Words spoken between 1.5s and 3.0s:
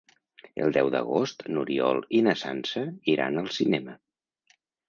n'Oriol i na Sança